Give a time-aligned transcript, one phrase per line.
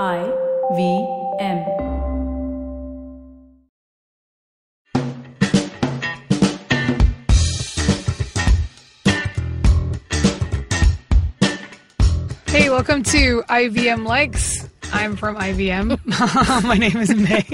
[0.00, 0.22] I
[0.74, 1.06] V
[1.38, 1.58] M.
[12.46, 14.61] Hey, welcome to IVM Likes.
[14.92, 15.98] I'm from IVM.
[16.64, 17.44] my name is May.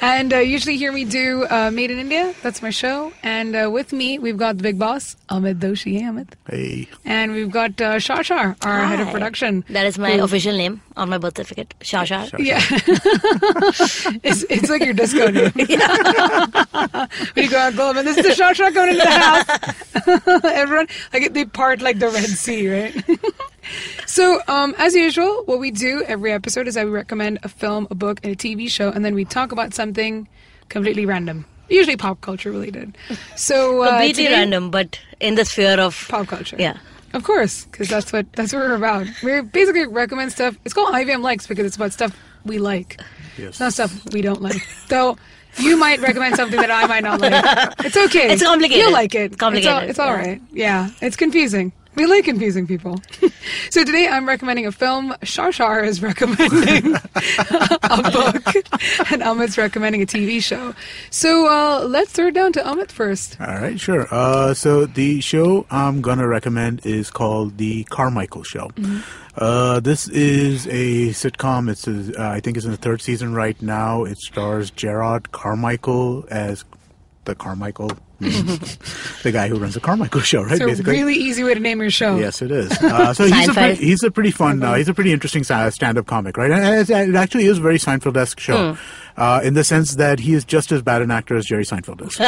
[0.00, 2.34] and uh, usually hear me do uh, Made in India.
[2.42, 3.12] That's my show.
[3.22, 6.30] And uh, with me, we've got the big boss, Amit Doshi Amit.
[6.48, 6.88] Hey.
[7.04, 9.64] And we've got uh, Shashar, our head of production.
[9.70, 12.30] That is my who- official name on my birth certificate, Shasha.
[12.38, 12.60] Yeah.
[14.24, 15.52] it's, it's like your disco name.
[15.54, 20.44] when you go out, Goldman, this is the Shashar going into the house.
[20.44, 23.04] Everyone, like, they part like the Red Sea, right?
[24.06, 27.86] So, um, as usual, what we do every episode is that we recommend a film,
[27.90, 30.28] a book, and a TV show, and then we talk about something
[30.68, 32.96] completely random, usually pop culture related.
[33.36, 36.56] So, uh, Completely today- random, but in the sphere of pop culture.
[36.58, 36.76] Yeah.
[37.14, 39.06] of course, because that's what that's what we're about.
[39.22, 40.56] We basically recommend stuff.
[40.64, 43.00] It's called IVM likes because it's about stuff we like.
[43.36, 43.60] Yes.
[43.60, 44.66] Not stuff we don't like.
[44.88, 45.16] Though
[45.58, 47.32] you might recommend something that I might not like.
[47.84, 48.32] It's okay.
[48.32, 48.78] It's complicated.
[48.86, 49.38] You like it.
[49.38, 50.28] Complicated, It's all, it's all yeah.
[50.30, 50.42] right.
[50.52, 51.72] Yeah, it's confusing.
[51.94, 53.00] We like confusing people.
[53.70, 55.14] so today I'm recommending a film.
[55.22, 58.54] Shar is recommending a book,
[59.10, 60.74] and Amit's recommending a TV show.
[61.10, 63.38] So uh, let's throw it down to Amit first.
[63.40, 64.06] All right, sure.
[64.10, 68.70] Uh, so the show I'm gonna recommend is called The Carmichael Show.
[69.36, 71.70] Uh, this is a sitcom.
[71.70, 74.04] It's a, uh, I think it's in the third season right now.
[74.04, 76.64] It stars Jerrod Carmichael as
[77.24, 77.90] the Carmichael,
[78.22, 80.60] the guy who runs the Carmichael Show, right?
[80.60, 82.16] It's a really easy way to name your show.
[82.16, 82.70] Yes, it is.
[82.72, 86.06] Uh, so he's a, pretty, he's a pretty fun, uh, he's a pretty interesting stand-up
[86.06, 86.50] comic, right?
[86.50, 88.76] And it, it actually is a very Seinfeld-esque show,
[89.16, 92.06] uh, in the sense that he is just as bad an actor as Jerry Seinfeld
[92.06, 92.16] is.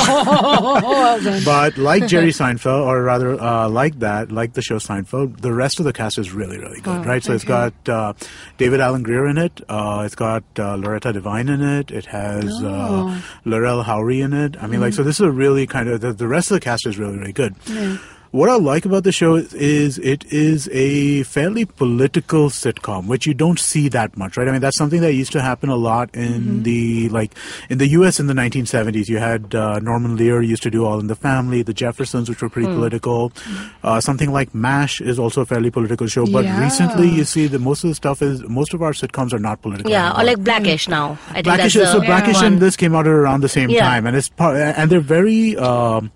[0.00, 1.42] Oh, well done.
[1.44, 5.78] but like Jerry Seinfeld, or rather, uh, like that, like the show Seinfeld, the rest
[5.78, 7.22] of the cast is really, really good, right?
[7.22, 8.12] So it's got uh,
[8.56, 9.60] David Alan Grier in it.
[9.68, 11.90] Uh, it's got uh, Loretta Devine in it.
[11.90, 14.56] It has uh, Lil Rel Howery in it.
[14.62, 16.60] I mean, like, so this is a really kind of the, the rest of the
[16.60, 17.54] cast is really, really good.
[18.30, 23.26] What I like about the show is, is it is a fairly political sitcom, which
[23.26, 24.46] you don't see that much, right?
[24.46, 27.34] I mean, that's something that used to happen a lot in the like
[27.70, 28.20] in the U.S.
[28.20, 29.08] in the 1970s.
[29.08, 32.42] You had uh, Norman Lear used to do All in the Family, The Jeffersons, which
[32.42, 33.32] were pretty political.
[33.82, 36.62] Uh, something like MASH is also a fairly political show, but Yeah.
[36.62, 39.62] recently you see that most of the stuff is most of our sitcoms are not
[39.62, 39.90] political.
[39.90, 40.20] Yeah, anymore.
[40.20, 41.18] or like Blackish now.
[41.30, 42.44] I think Blackish, so Blackish one.
[42.44, 43.88] and this came out around the same Yeah.
[43.88, 45.56] time, and it's part, and they're very.
[45.56, 46.10] Um,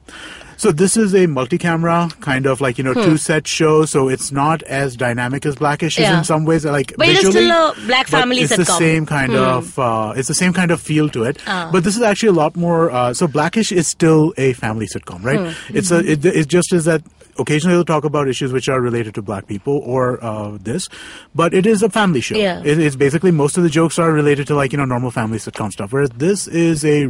[0.63, 4.31] so this is a multi-camera kind of like you know two set show, so it's
[4.31, 6.19] not as dynamic as Blackish is Hmm.
[6.19, 6.65] In some ways.
[6.65, 10.29] Like But it is still a black family it's the same kind of uh, it's
[10.29, 11.39] the same kind of feel to it.
[11.47, 12.93] But this is actually a lot more.
[12.93, 15.57] Uh, so Blackish is still a family sitcom, right?
[15.71, 17.03] It's a it, it just is that
[17.39, 20.89] occasionally they'll talk about issues which are related to black people or uh, this,
[21.35, 22.37] but it is a family show.
[22.37, 22.63] Yeah.
[22.65, 25.39] It, it's basically most of the jokes are related to like you know normal family
[25.39, 27.09] sitcom stuff, whereas this is a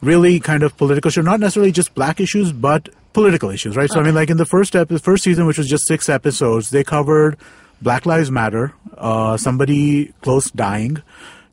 [0.00, 3.90] really kind of political show, not necessarily just black issues, but political issues, right?
[3.90, 6.70] So I mean, like in the first ep- first season, which was just six episodes,
[6.70, 7.38] they covered
[7.80, 11.02] Black Lives Matter, uh, somebody close dying,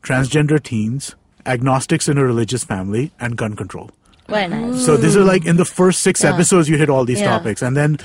[0.02, 1.14] transgender teens,
[1.46, 3.90] agnostics in a religious family, and gun control.
[4.32, 4.84] Very nice.
[4.84, 7.38] So these are like in the first six episodes you hit all these Yeah.
[7.38, 7.98] topics, and then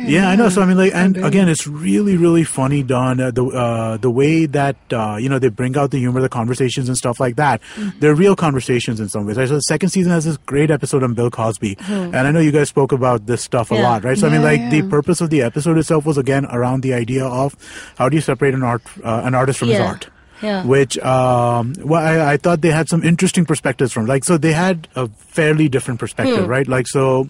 [0.00, 0.48] yeah, I know.
[0.48, 3.20] So I mean, like, and again, it's really, really funny done.
[3.20, 6.28] Uh, the uh, the way that uh, you know they bring out the humor, the
[6.28, 7.60] conversations and stuff like that.
[7.98, 9.36] They're real conversations in some ways.
[9.36, 9.48] Right?
[9.48, 12.52] So the second season has this great episode on Bill Cosby, and I know you
[12.52, 14.16] guys spoke about this stuff a lot, right?
[14.16, 14.70] So I mean, like, yeah.
[14.70, 17.56] the purpose of the episode itself was again around the idea of
[17.98, 20.08] how do you separate an art uh, an artist from his art
[20.42, 20.64] Yeah.
[20.64, 24.06] which um, well, I, I thought they had some interesting perspectives from.
[24.06, 26.50] Like, so they had a fairly different perspective, Hmm.
[26.50, 26.66] right?
[26.68, 27.28] Like, so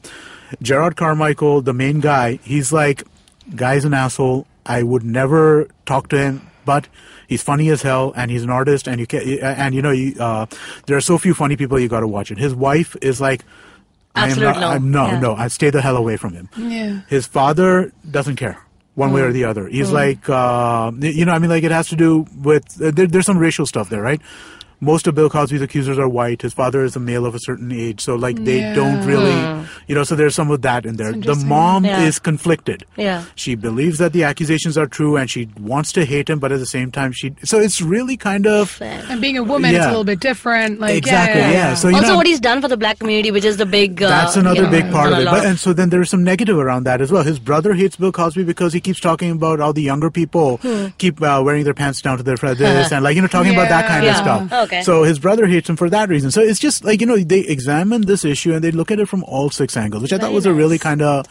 [0.62, 3.02] Jerrod Carmichael, the main guy, he's like,
[3.54, 4.46] guy's an asshole.
[4.66, 6.88] I would never talk to him, but
[7.26, 10.14] he's funny as hell, and he's an artist, and you can, and you know, you,
[10.20, 10.44] uh,
[10.86, 12.38] there are so few funny people you got to watch it.
[12.38, 13.44] His wife is like.
[14.14, 14.68] I am Absolute not, no.
[14.68, 15.20] I'm- no, Yeah.
[15.20, 16.48] no, I stay the hell away from him.
[16.56, 17.00] Yeah.
[17.08, 18.58] His father doesn't care
[18.98, 19.68] one way or the other.
[19.68, 23.06] He's like, uh, you know, I mean, like it has to do with uh, there,
[23.06, 24.20] there's some racial stuff there, right?
[24.80, 26.42] Most of Bill Cosby's accusers are white.
[26.42, 29.34] His father is a male of a certain age, so like they don't really,
[29.88, 30.04] you know.
[30.04, 31.12] So there's some of that in there.
[31.12, 32.02] The mom Yeah.
[32.02, 32.84] is conflicted.
[32.96, 33.24] Yeah.
[33.34, 36.58] she believes that the accusations are true, and she wants to hate him, but at
[36.60, 37.32] the same time, she.
[37.44, 38.80] So it's really kind of.
[38.80, 40.78] And being a woman, it's a little bit different.
[40.80, 41.50] Like Exactly, Yeah.
[41.50, 41.74] yeah.
[41.74, 44.00] So you also, know, what he's done for the black community, which is the big.
[44.02, 45.24] Uh, that's another you know, big part of it.
[45.24, 47.22] But, and so then there's some negative around that as well.
[47.24, 50.60] His brother hates Bill Cosby because he keeps talking about how the younger people
[50.98, 53.52] keep uh, wearing their pants down to their fr- this and like you know talking
[53.52, 54.10] about that kind Yeah.
[54.12, 54.16] of
[54.48, 54.52] stuff.
[54.64, 54.67] Okay.
[54.84, 56.30] So his brother hates him for that reason.
[56.30, 59.08] So it's just like you know they examine this issue and they look at it
[59.08, 61.26] from all six angles, which I thought Very was a really kind of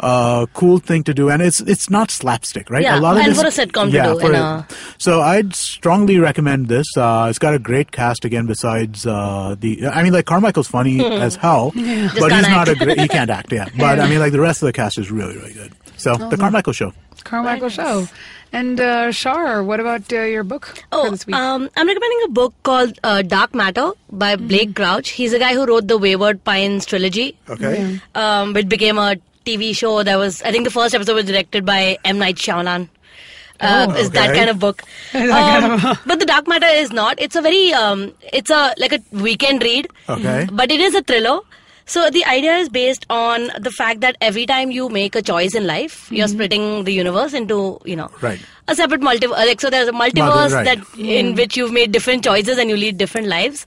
[0.00, 2.82] uh, cool thing to do, and it's it's not slapstick, right?
[2.82, 4.66] Yeah, and for a sitcom to yeah, do a- a-
[4.98, 6.86] so I'd strongly recommend this.
[6.96, 8.46] Uh, it's got a great cast again.
[8.46, 12.28] Besides uh, the, I mean, like Carmichael's funny as hell, but he's Hmm.
[12.28, 13.00] can't a great.
[13.00, 13.66] He can't act, yeah.
[13.76, 15.72] But I mean, like the rest of the cast is really, really good.
[15.98, 16.28] So Oh.
[16.30, 16.92] the Carmichael Show.
[17.24, 18.08] Carmichael Show.
[18.50, 21.36] And uh, Shar, what about uh, your book for Oh, this week?
[21.36, 24.46] um, I'm recommending a book called uh, Dark Matter by Mm-hmm.
[24.48, 25.10] Blake Crouch.
[25.10, 28.00] He's a guy who wrote the Wayward Pines trilogy, Okay.
[28.14, 31.66] um, which became a TV show that was, I think the first episode was directed
[31.66, 32.18] by M.
[32.18, 32.88] Night Shyamalan.
[33.60, 34.82] Uh, is that kind of book.
[35.14, 37.20] Um, but the Dark Matter is not.
[37.20, 39.88] It's a very, um, it's a like a weekend read.
[40.08, 40.46] Okay.
[40.50, 41.40] But it is a thriller.
[41.88, 45.54] So the idea is based on the fact that every time you make a choice
[45.54, 48.38] in life, you're splitting the universe into, you know, Right.
[48.68, 49.30] a separate multiverse.
[49.50, 50.64] Like, so there's a multiverse right.
[50.66, 53.64] that in which you've made different choices and you lead different lives.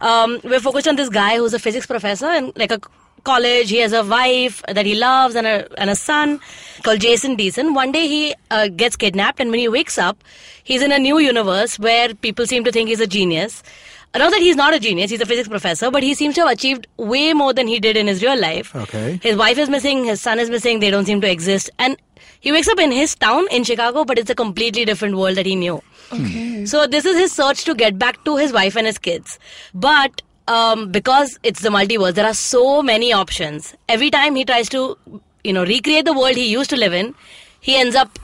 [0.00, 2.80] Um, we're focused on this guy who's a physics professor and like a
[3.22, 3.70] college.
[3.70, 6.40] He has a wife that he loves and a and a son
[6.82, 7.74] called Jason Deason.
[7.74, 10.24] One day he uh, gets kidnapped and when he wakes up,
[10.64, 13.62] he's in a new universe where people seem to think he's a genius.
[14.12, 16.50] Not that he's not a genius, he's a physics professor, but he seems to have
[16.50, 18.74] achieved way more than he did in his real life.
[18.74, 19.20] Okay.
[19.22, 21.70] His wife is missing, his son is missing, they don't seem to exist.
[21.78, 21.96] And
[22.40, 25.46] he wakes up in his town in Chicago, but it's a completely different world that
[25.46, 25.80] he knew.
[26.12, 26.66] okay.
[26.66, 29.38] So this is his search to get back to his wife and his kids.
[29.74, 33.74] But um, because it's the multiverse, there are so many options.
[33.88, 34.98] Every time he tries to,
[35.44, 37.14] you know, recreate the world he used to live in,
[37.60, 38.18] he ends up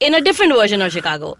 [0.00, 1.36] in a different version of Chicago.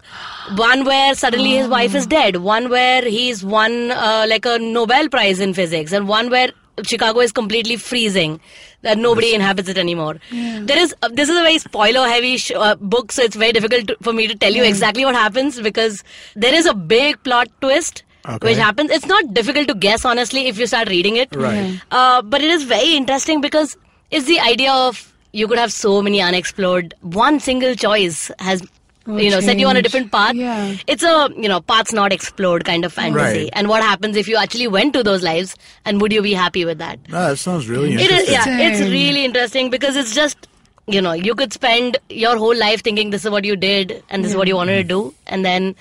[0.55, 2.37] One where suddenly his wife is dead.
[2.37, 6.51] One where he's won uh, like a Nobel Prize in physics, and one where
[6.83, 8.39] Chicago is completely freezing,
[8.81, 10.17] that nobody inhabits it anymore.
[10.31, 13.51] There is uh, this is a very spoiler heavy sh- uh, book, so it's very
[13.51, 16.03] difficult to, for me to tell you exactly what happens because
[16.35, 18.03] there is a big plot twist.
[18.27, 18.49] Okay.
[18.49, 18.91] Which happens?
[18.91, 21.33] It's not difficult to guess, honestly, if you start reading it.
[21.33, 21.81] Right.
[21.89, 23.77] Uh, but it is very interesting because
[24.11, 26.93] it's the idea of you could have so many unexplored.
[27.01, 28.63] One single choice has,
[29.05, 30.35] Will you know, set you on a different path.
[30.35, 30.75] Yeah.
[30.85, 33.39] It's a you know paths not explored kind of fantasy.
[33.45, 33.49] Right.
[33.53, 35.55] And what happens if you actually went to those lives,
[35.85, 36.99] and would you be happy with that?
[37.11, 38.35] Ah, that sounds really It interesting.
[38.35, 40.47] is, yeah, it's really interesting because it's just,
[40.87, 44.23] you know, you could spend your whole life thinking this is what you did and
[44.23, 45.13] this is what you wanted to do.
[45.27, 45.75] And then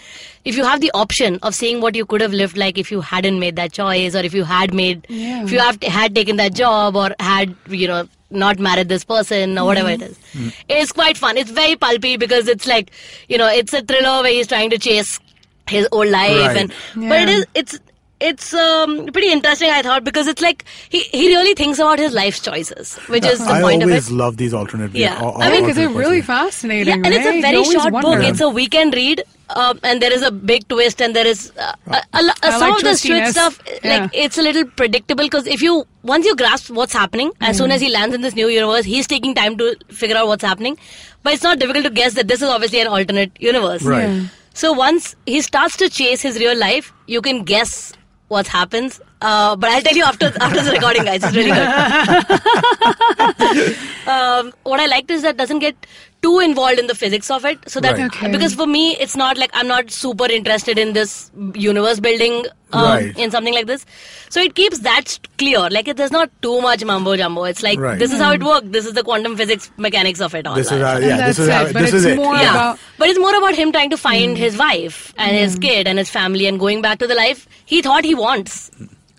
[0.47, 3.01] if you have the option of seeing what you could have lived like if you
[3.03, 5.45] hadn't made that choice or if you had made, Yeah.
[5.45, 9.59] if you have had taken that job or had, you know, not married this person
[9.59, 10.49] or whatever it mm-hmm.
[10.49, 10.55] is.
[10.69, 11.37] It's quite fun.
[11.37, 12.91] It's very pulpy because it's like,
[13.29, 15.19] you know, it's a thriller where he's trying to chase
[15.69, 16.57] his old life Right.
[16.57, 16.73] and
[17.09, 17.37] but it Yeah.
[17.37, 17.79] is it's
[18.21, 22.13] it's um, pretty interesting I thought because it's like he, he really thinks about his
[22.13, 24.91] life choices which is the I point of it always love these alternate.
[24.91, 25.19] view- Yeah.
[25.23, 27.93] al- I mean, Because they're really fascinating, yeah and it's a very You always short
[27.93, 28.27] book wonder.
[28.29, 31.73] it's a weekend read um, and there is a big twist and there is uh,
[31.87, 33.31] a, a, lo- I some like of the street twistiness.
[33.31, 34.01] stuff Yeah.
[34.01, 37.71] like it's a little predictable because if you once you grasp what's happening as soon
[37.71, 40.77] as he lands in this new universe he's taking time to figure out what's happening
[41.23, 44.09] but it's not difficult to guess that this is obviously an alternate universe Right.
[44.09, 44.25] Yeah.
[44.55, 47.93] so once he starts to chase his real life, you can guess
[48.29, 49.01] what happens.
[49.21, 51.23] Uh, but I'll tell you after after the recording, guys.
[51.25, 51.69] It's really good.
[54.09, 55.87] um, what I liked is that doesn't get
[56.23, 57.59] too involved in the physics of it.
[57.69, 58.07] So that Right.
[58.07, 58.31] Okay.
[58.33, 62.85] because for me, it's not like I'm not super interested in this universe building um,
[62.85, 63.17] Right.
[63.19, 63.87] in something like this.
[64.29, 65.71] So it keeps that st- clear.
[65.71, 67.45] Like it, there's not too much mumbo jumbo.
[67.45, 67.99] It's like Right.
[67.99, 68.49] this is how it mm-hmm.
[68.49, 68.67] works.
[68.71, 70.55] This is the quantum physics mechanics of it all.
[70.55, 71.27] This is That's how, yeah.
[71.27, 72.17] This is it, but This it's is it.
[72.17, 72.51] more yeah.
[72.51, 74.39] about- but it's more about him trying to find mm.
[74.39, 75.63] his wife and his mm.
[75.63, 78.71] kid and his family and going back to the life he thought he wants.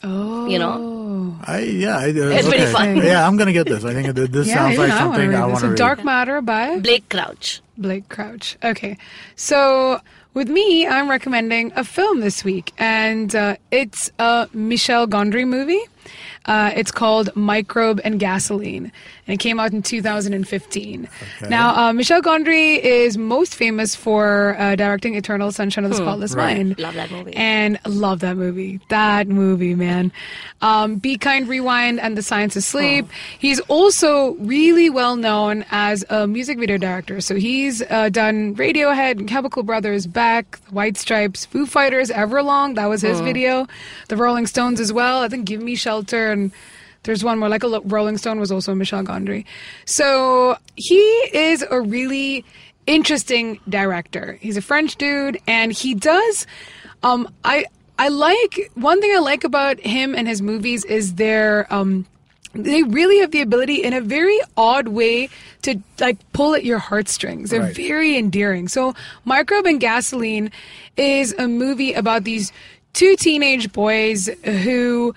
[0.04, 0.48] Oh.
[0.48, 1.36] You know?
[1.46, 1.98] I yeah.
[1.98, 2.58] I, uh, It's okay.
[2.58, 2.98] pretty fun.
[2.98, 3.84] Yeah, I'm gonna get this.
[3.84, 5.52] I think th- this Yeah, sounds even like I wanna something I this.
[5.52, 5.78] want to read.
[5.78, 7.62] Dark Matter by Blake Crouch.
[7.78, 8.58] Blake Crouch.
[8.64, 8.98] Okay.
[9.36, 10.00] So
[10.34, 15.82] with me, I'm recommending a film this week, and uh, it's a Michel Gondry movie.
[16.46, 18.92] Uh, it's called Microbe and Gasoline,
[19.28, 21.08] and it came out in 2015.
[21.42, 21.50] Okay.
[21.50, 26.34] Now, uh, Michel Gondry is most famous for uh, directing Eternal Sunshine of the Spotless
[26.34, 26.58] Right.
[26.58, 26.80] Mind.
[26.80, 27.36] Love that movie.
[27.36, 28.80] And love that movie.
[28.90, 30.12] That movie, man.
[30.62, 33.08] Um, Be Kind, Rewind, and The Science of Sleep.
[33.38, 37.22] He's also really well known as a music video director.
[37.22, 42.76] So he's uh, done Radiohead, Chemical Brothers, Beck, The White Stripes, Foo Fighters, Everlong.
[42.76, 43.68] That was his video.
[44.08, 45.22] The Rolling Stones as well.
[45.22, 45.99] I think Give Me Shelter
[46.32, 46.52] and
[47.04, 49.46] there's one more, like a Rolling Stone was also Michel Gondry.
[49.86, 51.00] So he
[51.34, 52.44] is a really
[52.88, 54.38] interesting director.
[54.42, 56.46] He's a French dude, and he does.
[57.04, 57.66] Um, I
[57.98, 62.06] I like one thing I like about him and his movies is their um.
[62.54, 65.30] They really have the ability in a very odd way
[65.62, 67.52] to like pull at your heartstrings.
[67.52, 67.76] They're Right.
[67.76, 68.68] very endearing.
[68.68, 70.50] So, Microbe and Gasoline
[70.98, 72.52] is a movie about these
[72.94, 75.14] two teenage boys who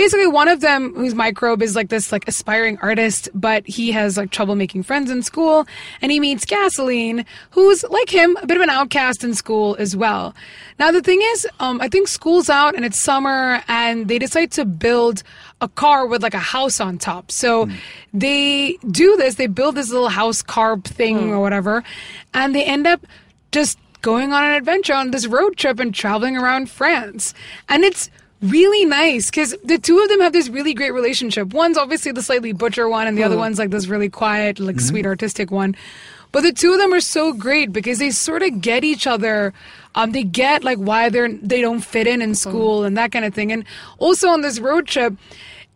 [0.00, 4.16] basically one of them who's microbe is like this like aspiring artist but he has
[4.16, 5.66] like trouble making friends in school
[6.00, 9.94] and he meets gasoline who's like him a bit of an outcast in school as
[9.94, 10.34] well.
[10.78, 14.50] Now the thing is um, i think school's out and it's summer and they decide
[14.52, 15.22] to build
[15.60, 17.30] a car with like a house on top.
[17.30, 17.68] So
[18.14, 21.84] they do this they build this little house carb thing or whatever
[22.32, 23.06] and they end up
[23.52, 27.34] just going on an adventure on this road trip and traveling around France.
[27.68, 28.08] And it's
[28.42, 31.52] really nice because the two of them have this really great relationship.
[31.52, 33.40] One's obviously the slightly butcher one, and the other mm-hmm.
[33.40, 34.86] one's like this really quiet, like mm-hmm.
[34.86, 35.76] sweet artistic one.
[36.32, 39.52] But the two of them are so great because they sort of get each other.
[39.94, 42.50] Um, they get like why they're they don't fit in in mm-hmm.
[42.50, 43.50] school and that kind of thing.
[43.52, 43.64] And
[43.98, 45.14] also on this road trip,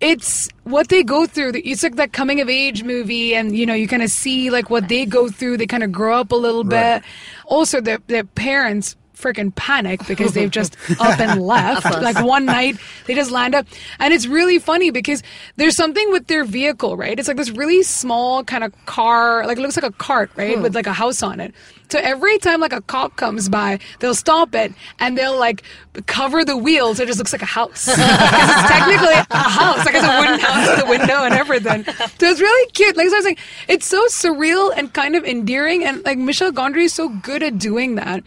[0.00, 1.52] it's what they go through.
[1.56, 4.70] It's like that coming of age movie, and you know, you kind of see like
[4.70, 5.56] what they go through.
[5.56, 7.00] They kind of grow up a little Right.
[7.00, 7.10] bit.
[7.46, 11.84] Also, their their parents freaking panic because they've just up and left.
[12.02, 12.76] like one night,
[13.06, 13.66] they just land up,
[13.98, 15.22] and it's really funny because
[15.56, 17.18] there's something with their vehicle, right?
[17.18, 20.60] It's like this really small kind of car, like it looks like a cart, right,
[20.60, 20.76] with hmm.
[20.76, 21.54] like a house on it.
[21.90, 25.62] So every time like a cop comes by, they'll stop it and they'll like
[26.06, 26.96] cover the wheels.
[26.96, 27.84] So it just looks like a house.
[27.94, 29.84] 'Cause it's technically a house.
[29.86, 31.84] Like it's a wooden house with a window and everything.
[31.84, 32.96] So it's really cute.
[32.96, 33.38] Like so I was like,
[33.68, 35.84] it's so surreal and kind of endearing.
[35.84, 38.24] And like Michel Gondry is so good at doing that.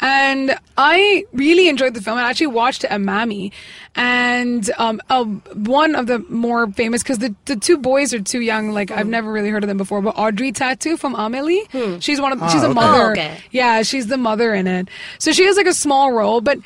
[0.00, 0.39] And
[0.76, 2.16] I really enjoyed the film.
[2.16, 3.52] I actually watched it at MAMI.
[3.96, 8.40] And um, uh, one of the more famous, because the, the two boys are too
[8.40, 8.70] young.
[8.70, 10.00] Like I've never really heard of them before.
[10.00, 11.64] But Audrey Tautou from Amelie,
[12.00, 12.74] she's one of she's a okay.
[12.74, 13.02] mother.
[13.08, 13.38] Oh, okay.
[13.50, 14.88] Yeah, she's the mother in it.
[15.18, 16.58] So she has like a small role, but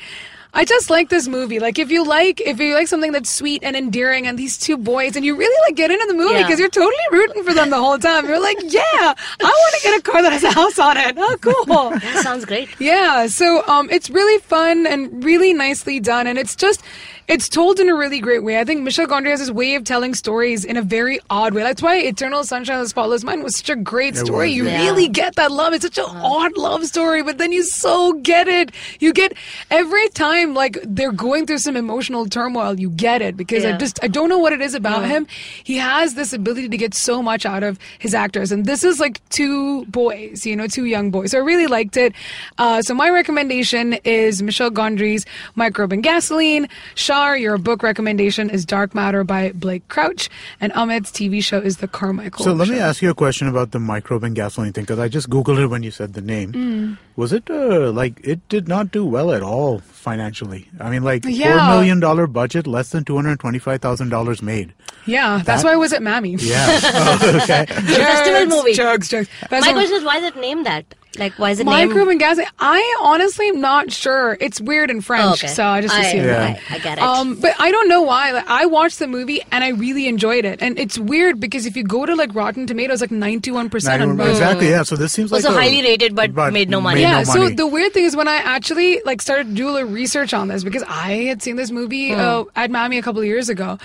[0.57, 1.59] I just like this movie.
[1.59, 4.77] Like if you like if you like something that's sweet and endearing and these two
[4.77, 6.43] boys and you really like get into the movie Yeah.
[6.43, 8.25] because you're totally rooting for them the whole time.
[8.27, 11.15] You're like, yeah, I want to get a car that has a house on it.
[11.17, 11.89] Oh, cool.
[11.99, 12.69] That sounds great.
[12.79, 16.81] Yeah, so um, it's really fun and really nicely done, and it's just
[17.27, 18.59] it's told in a really great way.
[18.59, 21.63] I think Michel Gondry has this way of telling stories in a very odd way.
[21.63, 24.49] That's why Eternal Sunshine of the Spotless Mind was such a great It story.
[24.49, 24.83] was, you yeah.
[24.83, 25.73] really get that love.
[25.73, 28.71] It's such an odd love story, but then you so get it.
[28.99, 29.33] You get
[29.71, 33.99] every time like they're going through some emotional turmoil, you get it because I just
[34.03, 35.25] I don't know what it is about him.
[35.63, 38.99] He has this ability to get so much out of his actors, and this is
[38.99, 41.31] like two boys, you know, two young boys.
[41.31, 42.13] So I really liked it.
[42.57, 46.67] Uh, so my recommendation is Michel Gondry's Microbe and Gasoline.
[47.15, 50.29] Shar, your book recommendation is Dark Matter by Blake Crouch,
[50.59, 52.43] and Amit's TV show is The Carmichael.
[52.43, 55.07] So let me ask you a question about the microbe and gasoline thing because I
[55.07, 56.51] just googled it when you said the name.
[56.51, 56.97] Mm.
[57.15, 60.67] Was it uh, like it did not do well at all financially?
[60.77, 61.55] I mean, like Yeah.
[61.69, 64.73] four million dollar budget, less than two hundred twenty five thousand dollars made.
[65.05, 66.35] Yeah, that's why I was at MAMI.
[66.41, 66.67] Yeah.
[66.83, 67.65] oh, okay.
[67.65, 68.73] Festival movie.
[68.73, 69.29] Jokes, jokes.
[69.49, 70.83] That's My what- question is, why is it named that?
[71.17, 72.09] Like, why is it Microbe named?
[72.11, 72.47] and gasoline.
[72.59, 74.37] I honestly am not sure.
[74.39, 75.47] It's weird in French, Oh, okay.
[75.47, 76.25] so I just I, assumed.
[76.25, 76.57] Yeah.
[76.69, 77.03] I, I get it.
[77.03, 78.31] Um, but I don't know why.
[78.31, 80.61] Like, I watched the movie and I really enjoyed it.
[80.61, 84.17] And it's weird because if you go to like Rotten Tomatoes, like ninety-one percent 91
[84.17, 84.69] Rotten exactly.
[84.69, 84.83] Yeah.
[84.83, 87.01] So this seems like Also a- highly rated, but made no money.
[87.01, 89.71] yeah, no so the weird thing is when I actually like started to do a
[89.71, 93.21] little research on this because I had seen this movie uh, at MAMI a couple
[93.21, 93.77] of years ago.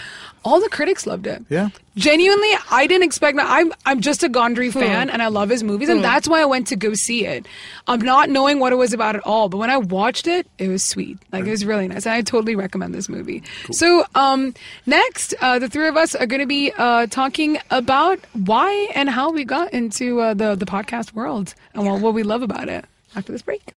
[0.45, 1.45] All the critics loved it.
[1.51, 1.69] Yeah.
[1.97, 3.47] Genuinely, I didn't expect that.
[3.49, 6.45] I'm I'm just a Gondry fan and I love his movies and that's why I
[6.45, 7.47] went to go see it.
[7.89, 10.69] I'm not knowing what it was about at all, but when I watched it, it
[10.69, 11.19] was sweet.
[11.33, 13.43] Like it was really nice, and I totally recommend this movie.
[13.73, 14.55] So um,
[14.87, 19.11] next, uh, the three of us are going to be uh, talking about why and
[19.11, 22.69] how we got into uh, the the podcast world and what, what we love about
[22.69, 22.85] it
[23.17, 23.73] after this break.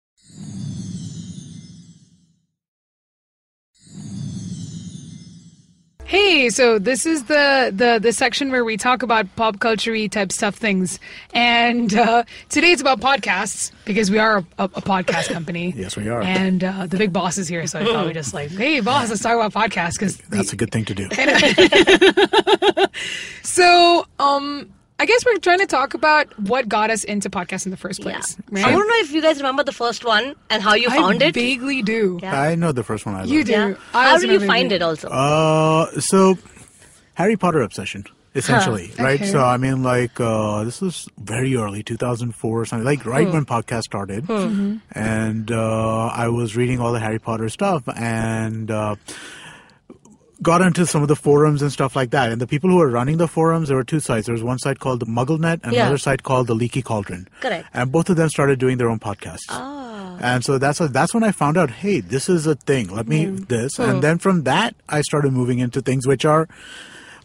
[6.11, 10.33] Hey, so this is the, the the section where we talk about pop culture type
[10.33, 10.99] stuff things,
[11.33, 15.73] and uh, today it's about podcasts because we are a, a, a podcast company.
[15.77, 16.21] Yes, we are.
[16.21, 19.09] And uh, the big boss is here, so I thought we just like, hey, boss,
[19.09, 21.07] let's talk about podcasts because That's a good thing to do.
[23.41, 24.69] so um.
[25.01, 27.99] I guess we're trying to talk about what got us into podcasts in the first
[27.99, 28.19] Yeah.
[28.19, 28.37] place.
[28.65, 31.21] I don't know if you guys remember the first one and how you I found
[31.23, 31.33] it.
[31.33, 32.19] vaguely do.
[32.21, 32.39] Yeah.
[32.39, 33.15] I know the first one.
[33.15, 33.51] I You do.
[33.51, 33.73] Yeah.
[33.95, 34.75] I How did you find vaguely.
[34.75, 35.07] it also?
[35.09, 36.37] Uh, so
[37.15, 38.05] Harry Potter obsession,
[38.35, 39.19] essentially, right?
[39.21, 39.31] Okay.
[39.31, 43.43] So I mean, like uh, this was very early, 2004 or something, like right when
[43.45, 48.69] podcast started, and uh, I was reading all the Harry Potter stuff and.
[48.69, 48.95] Uh,
[50.41, 52.31] got into some of the forums and stuff like that.
[52.31, 54.25] And the people who were running the forums, there were two sites.
[54.25, 55.81] There was one site called the MuggleNet and Yeah.
[55.81, 57.27] another site called the Leaky Cauldron.
[57.41, 57.67] Correct.
[57.73, 59.45] And both of them started doing their own podcasts.
[59.49, 60.17] Ah.
[60.19, 62.87] And so that's that's when I found out, hey, this is a thing.
[62.89, 63.47] Let me mm.
[63.47, 63.83] this, hmm.
[63.83, 66.47] and then from that I started moving into things which are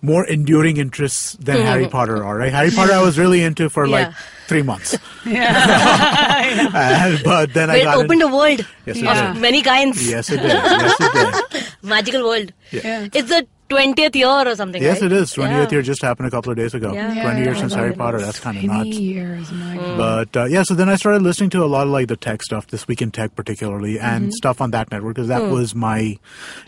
[0.00, 1.90] more enduring interests than Harry hmm.
[1.90, 2.36] Potter are.
[2.38, 2.52] Right?
[2.52, 4.12] Harry Potter I was really into for like
[4.46, 4.96] three months,
[5.26, 6.70] Yeah.
[6.74, 9.26] And- but then I But it opened in- a world Yes, it Yeah.
[9.28, 9.36] did.
[9.36, 10.08] of many kinds.
[10.08, 10.52] Yes, it did.
[10.52, 11.55] Yes, it did.
[11.86, 12.52] Magical world.
[12.70, 13.08] Yeah.
[13.12, 14.80] It's the 20th year or something.
[14.80, 15.10] Yes, right?
[15.10, 15.32] it is.
[15.34, 15.70] 20th Yeah.
[15.72, 16.92] year just happened a couple of days ago.
[16.92, 17.22] Yeah.
[17.22, 17.74] 20 years since.
[17.74, 18.20] Harry Potter.
[18.20, 18.98] That's kind of Many nuts.
[19.00, 19.96] years, my God.
[20.32, 22.42] But uh, yeah, so then I started listening to a lot of like the tech
[22.44, 24.30] stuff, this week in tech particularly, and Mm-hmm.
[24.32, 25.50] stuff on that network because that Hmm.
[25.50, 26.18] was my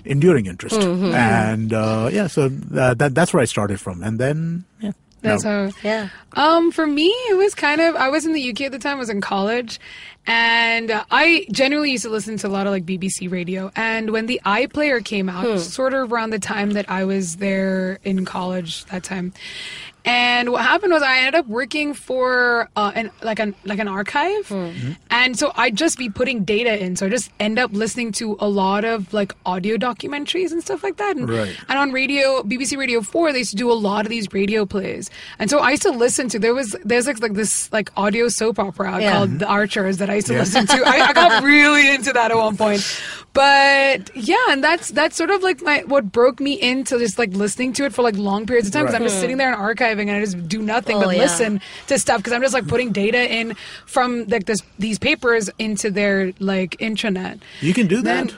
[0.05, 0.77] enduring interest.
[0.81, 1.15] Mm-hmm.
[1.15, 2.47] And uh, yeah, so
[2.77, 5.71] uh, that that's where I started from, and then yeah, That's no.
[5.71, 5.73] how.
[5.83, 6.09] Yeah.
[6.35, 7.97] Um, for me, it was kind of.
[7.97, 8.97] I was in the UK at the time.
[8.97, 9.81] I was in college,
[10.27, 13.71] and uh, I generally used to listen to a lot of like BBC radio.
[13.75, 17.99] And when the iPlayer came out, sort of around the time that I was there
[18.05, 19.33] in college that time.
[20.09, 23.89] And what happened was I ended up working for uh, an like an like an
[23.89, 24.55] archive, hmm.
[24.55, 24.93] mm-hmm.
[25.11, 26.97] and so I'd just be putting data in.
[26.97, 30.83] So I just end up listening to a lot of like audio documentaries and stuff
[30.83, 31.17] like that.
[31.17, 31.55] And, Right.
[31.69, 34.65] and on radio, BBC Radio Four, they used to do a lot of these radio
[34.65, 36.39] plays, and so I used to listen to.
[36.39, 39.13] There was there's like like this like audio soap opera Yeah.
[39.13, 39.53] called The mm-hmm.
[39.53, 40.39] Archers that I used to Yeah.
[40.41, 40.83] listen to.
[40.87, 42.81] I, I got really into that at one point,
[43.35, 47.33] but yeah, and that's that's sort of like my what broke me into just like
[47.35, 49.03] listening to it for like long periods of time because Right.
[49.03, 49.61] I'm just sitting there and
[49.99, 51.23] archiving and I just do nothing Oh, but yeah.
[51.23, 53.55] listen to stuff because I'm just like putting data in
[53.87, 57.41] from like this these papers into their like intranet.
[57.61, 58.37] you can do Then- that.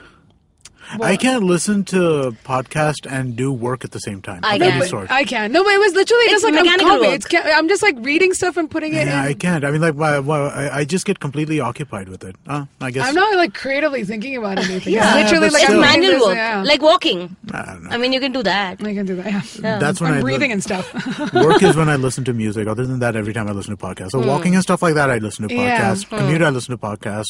[1.01, 4.41] I can't listen to podcast and do work at the same time.
[4.43, 4.73] I can.
[4.73, 5.11] any sort.
[5.11, 5.53] I can.
[5.53, 7.07] No, but it was literally It's just like I'm mechanical copy.
[7.09, 9.29] It's ca- I'm just like reading stuff and putting it yeah, in.
[9.29, 9.65] I can't.
[9.65, 12.37] I mean, like, why, why, I, I just get completely occupied with it.
[12.47, 13.07] Uh, I guess.
[13.09, 14.95] I'm not like creatively thinking about anything.
[14.95, 15.71] Yeah, it's literally but like It's.
[15.73, 16.63] I'm reading manual this, work, yeah.
[16.65, 17.37] like walking.
[17.53, 17.91] I don't know.
[17.91, 18.83] I mean, you can do that.
[18.83, 19.59] I can do that.
[19.61, 19.79] Yeah.
[19.79, 20.93] That's when I'm I breathing li- and stuff.
[21.35, 22.67] work is when I listen to music.
[22.67, 24.13] Other than that, every time I listen to podcasts.
[24.13, 25.93] So walking and stuff like that, I listen to Yeah.
[25.93, 26.09] podcasts.
[26.09, 27.29] Commute, I listen to podcasts.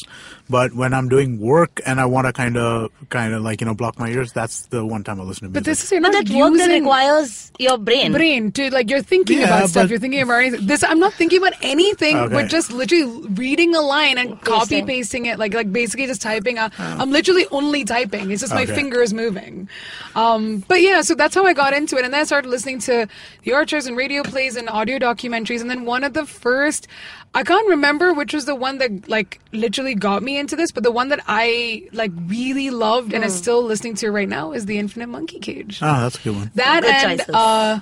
[0.49, 3.65] But when I'm doing work and I want to kind of, kind of like you
[3.65, 5.53] know, block my ears, that's the one time I listen to music.
[5.53, 8.11] but this is you're But not that work that using requires your brain.
[8.13, 9.89] brain to like you're thinking Yeah, about stuff.
[9.89, 10.67] You're thinking about anything.
[10.67, 12.33] This I'm not thinking about anything, Okay.
[12.33, 14.85] but just literally reading a line and copy Pasting.
[14.87, 15.39] pasting it.
[15.39, 16.57] Like like basically just typing.
[16.59, 18.31] i I'm literally only typing.
[18.31, 18.75] It's just my Okay.
[18.75, 19.67] fingers moving.
[20.15, 22.79] Um, but yeah, so that's how I got into it, and then I started listening
[22.81, 23.07] to
[23.43, 26.87] the Archers and radio plays and audio documentaries, and then one of the first.
[27.33, 30.83] I can't remember which was the one that like literally got me into this, but
[30.83, 34.65] the one that I like really loved and is still listening to right now is
[34.65, 35.79] the Infinite Monkey Cage.
[35.81, 36.51] oh, that's a good one.
[36.55, 37.79] That Good and uh,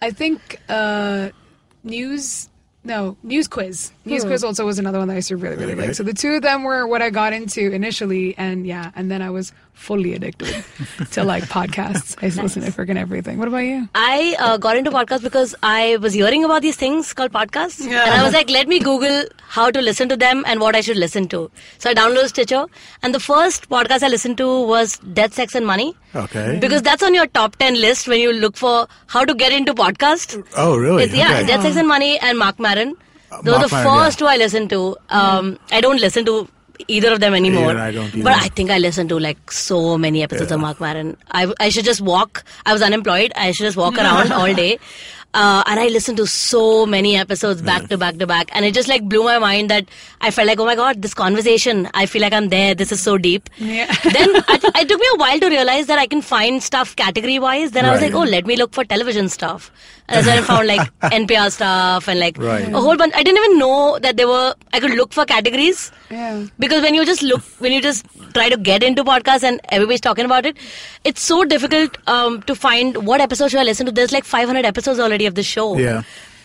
[0.00, 1.30] I think uh,
[1.82, 2.48] news.
[2.86, 3.92] No, news quiz.
[4.04, 5.86] News quiz also was another one that I used to really, really Okay.
[5.86, 5.94] like.
[5.94, 9.22] So the two of them were what I got into initially, and yeah, and then
[9.22, 10.64] I was fully addicted
[11.12, 12.16] to like podcasts.
[12.22, 13.38] I used to listen to freaking everything.
[13.38, 13.88] What about you?
[13.94, 18.04] I uh, got into podcasts because I was hearing about these things called podcasts, Yeah.
[18.04, 20.80] and I was like, let me Google how to listen to them and what I
[20.80, 21.50] should listen to.
[21.78, 22.66] So I downloaded Stitcher,
[23.02, 25.94] and the first podcast I listened to was Death, Sex, and Money.
[26.14, 26.58] Okay.
[26.60, 29.74] Because that's on your top 10 list when you look for how to get into
[29.74, 30.42] podcast.
[30.56, 31.04] Oh, really?
[31.04, 31.46] It's, yeah, Okay.
[31.48, 32.94] Death, Sex, and Money and Mark Maron.
[33.42, 34.26] Those are the Maron, first yeah.
[34.26, 34.96] two I listened to.
[35.10, 36.48] Um, I don't listen to
[36.88, 37.70] either of them anymore.
[37.70, 38.32] Either I don't but.
[38.32, 41.16] I think I listened to like so many episodes of Mark Maron.
[41.30, 42.44] I, I should just walk.
[42.66, 43.32] I was unemployed.
[43.36, 44.78] I should just walk around all day.
[45.34, 48.50] Uh, and I listened to so many episodes back to back to back.
[48.54, 49.86] And it just like blew my mind that
[50.20, 52.72] I felt like, oh my God, this conversation, I feel like I'm there.
[52.74, 53.50] This is so deep.
[53.58, 53.86] Yeah.
[54.04, 57.40] then it, it took me a while to realize that I can find stuff category
[57.40, 57.72] wise.
[57.72, 59.72] Then I was like, oh, let me look for television stuff.
[60.08, 62.68] And that's when I found like NPR stuff and like Right.
[62.68, 63.12] a whole bunch.
[63.16, 65.90] I didn't even know that there were, I could look for categories.
[66.10, 66.44] Yeah.
[66.60, 70.00] Because when you just look, when you just try to get into podcasts and everybody's
[70.00, 70.56] talking about it,
[71.02, 73.92] it's so difficult um, to find what episode should I listen to.
[73.92, 75.76] There's like 500 episodes already of the show.
[75.78, 76.02] Yeah.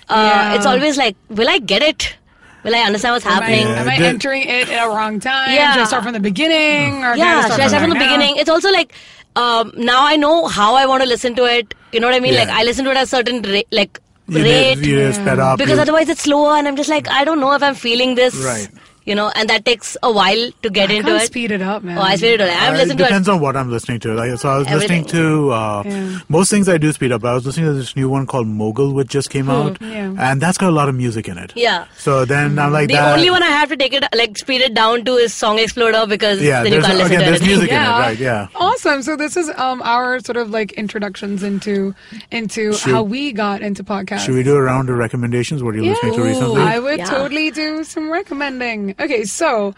[0.09, 0.53] Uh, Yeah.
[0.55, 2.15] It's always like, will I get it?
[2.63, 3.67] Will I understand what's Am I, happening?
[3.67, 4.07] am I Yeah.
[4.07, 5.53] entering it at a wrong time?
[5.53, 5.73] Yeah.
[5.73, 7.03] Should I start from the beginning?
[7.05, 8.05] Or can I yeah, just should I start from the now?
[8.05, 8.35] beginning?
[8.37, 8.93] It's also like
[9.35, 11.73] um, now I know how I want to listen to it.
[11.93, 12.33] You know what I mean?
[12.33, 12.41] Yeah.
[12.45, 15.21] Like I listen to it at a certain ra- like You rate did, you just
[15.21, 15.57] sped up.
[15.57, 18.15] because you- otherwise it's slower, and I'm just like I don't know if I'm feeling
[18.15, 18.35] this.
[18.35, 18.67] Right.
[19.05, 21.25] You know, and that takes a while to get I into can't it.
[21.25, 21.97] speed it up, man.
[21.97, 22.49] Oh, I speed it up.
[22.49, 23.07] I've Uh, listened it to it.
[23.07, 24.13] depends on what I'm listening to.
[24.13, 25.03] Like, so I was Everything.
[25.03, 26.19] listening to uh, Yeah.
[26.29, 27.21] most things I do speed up.
[27.21, 30.13] But I was listening to this new one called Mogul, which just came out, Yeah.
[30.19, 31.53] and that's got a lot of music in it.
[31.55, 31.85] Yeah.
[31.97, 33.17] So then I'm like The that.
[33.17, 36.05] only one I have to take it like speed it down to is Song Exploder
[36.05, 37.57] because Yeah, then you there's, can't listen again, to there's anything.
[37.57, 37.99] music in it, Yeah.
[37.99, 38.19] right?
[38.19, 38.47] Yeah.
[38.55, 39.01] Awesome.
[39.01, 41.95] So this is um our sort of like introductions into
[42.31, 44.25] into Should- how we got into podcasts.
[44.25, 45.63] Should we do a round of recommendations?
[45.63, 45.91] What are you Yeah.
[45.93, 46.23] listening to Ooh.
[46.25, 46.61] recently?
[46.61, 47.05] I would Yeah.
[47.05, 48.88] totally do some recommending.
[48.99, 49.75] Okay, so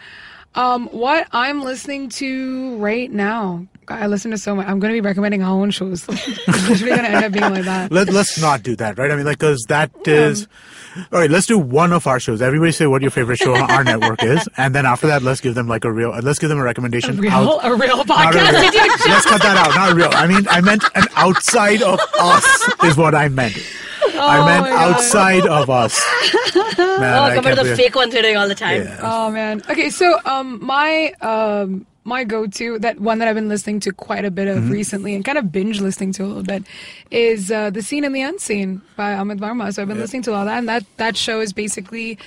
[0.56, 3.66] um what I'm listening to right now.
[3.88, 4.68] I listen to so much.
[4.68, 6.06] I'm going to be recommending our own shows.
[6.08, 7.92] it's literally going to end up being like that.
[7.92, 9.12] Let, let's not do that, right?
[9.12, 10.48] I mean, like, because that is.
[11.12, 12.42] All right, let's do one of our shows.
[12.42, 15.42] Everybody say what your favorite show on our network is, and then after that, let's
[15.42, 16.12] give them like a real.
[16.22, 17.18] Let's give them a recommendation.
[17.18, 18.34] A real, out- a real not a podcast.
[18.62, 19.76] real- let's cut that out.
[19.76, 20.10] Not real.
[20.14, 23.58] I mean, I meant an outside of us is what I meant.
[24.22, 26.00] I Oh meant outside of us.
[26.56, 28.84] Man, oh, I compared to the believe- fake ones we're doing all the time.
[28.84, 29.00] Yeah.
[29.02, 29.62] Oh man.
[29.70, 34.26] Okay, so um my um my go-to that one that I've been listening to quite
[34.26, 34.72] a bit of Mm-hmm.
[34.72, 36.64] recently and kind of binge listening to a little bit
[37.12, 39.72] is uh, the seen and the unseen by Amit Varma.
[39.72, 42.18] So I've been listening to all that, and that that show is basically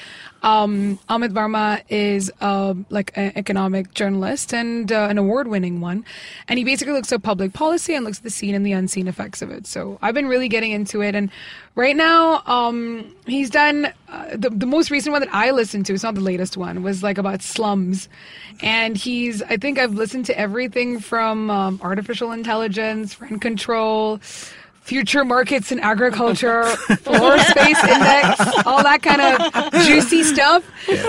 [0.45, 6.05] um, Amit Varma is uh, like an economic journalist and uh, an award-winning one,
[6.47, 9.09] and he basically looks at public policy and looks at the seen and the unseen
[9.09, 9.67] effects of it.
[9.67, 11.31] So I've been really getting into it, and
[11.75, 15.95] right now um, he's done uh, the the most recent one that I listened to.
[15.95, 16.83] It's not the latest one.
[16.83, 18.11] Was like about slums,
[18.61, 24.21] and he's I think I've listened to everything from um, artificial intelligence, rent control.
[24.85, 26.65] Future markets in agriculture,
[26.99, 30.63] floor space index, all that kind of juicy stuff.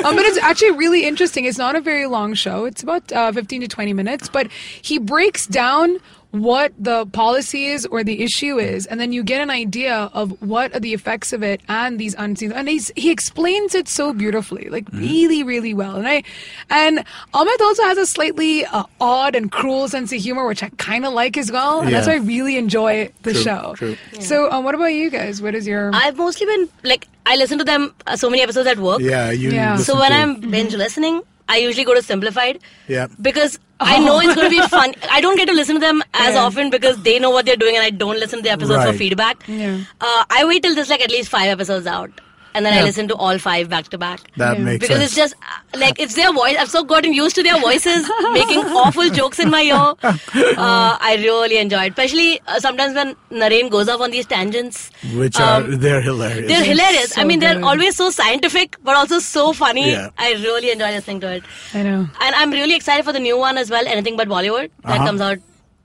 [0.05, 1.43] Um, but it's actually really interesting.
[1.43, 2.63] It's not a very long show.
[2.63, 4.49] It's about uh, 15 to 20 minutes, but
[4.81, 5.97] he breaks down
[6.41, 10.31] what the policy is or the issue is, and then you get an idea of
[10.41, 12.51] what are the effects of it and these unseen.
[12.51, 15.95] And he's, he explains it so beautifully, like really, really well.
[15.95, 16.23] And I,
[16.69, 20.69] and Amit also has a slightly uh, odd and cruel sense of humor, which I
[20.77, 21.81] kind of like as well.
[21.81, 23.73] And that's why I really enjoy the True, show.
[23.77, 23.97] true.
[24.19, 25.41] So, um, what about you guys?
[25.41, 25.91] What is your?
[25.93, 28.99] I've mostly been like I listen to them uh, so many episodes at work.
[29.01, 29.51] Yeah, you.
[29.51, 29.77] Yeah.
[29.77, 32.59] So when to- I'm binge listening, I usually go to simplified.
[32.87, 33.07] Yeah.
[33.21, 34.93] Because I know it's going to be fun.
[35.11, 36.43] I don't get to listen to them as Yeah.
[36.43, 38.93] often because they know what they're doing, and I don't listen to the episodes for
[38.93, 39.43] feedback.
[39.47, 39.79] Yeah.
[40.01, 42.09] Uh, I wait till there's like at least five episodes out,
[42.55, 44.21] and then I listen to all five back to back.
[44.37, 44.63] that Yeah.
[44.67, 45.11] makes Because sense.
[45.11, 46.55] it's just uh, like it's their voice.
[46.63, 49.85] I've so gotten used to their voices making awful jokes in my ear.
[50.65, 54.89] Uh, I really enjoy it, especially uh, sometimes when Naren goes off on these tangents.
[55.21, 56.47] which um, are they're hilarious.
[56.51, 57.17] They're hilarious.
[57.17, 57.63] I mean, they're good.
[57.63, 59.91] always so scientific, but also so funny.
[59.91, 60.09] Yeah.
[60.17, 61.43] I really enjoy listening to it.
[61.73, 61.99] I know.
[62.21, 65.05] And I'm really excited for the new one as well, Anything But Bollywood, that Uh-huh.
[65.11, 65.39] comes out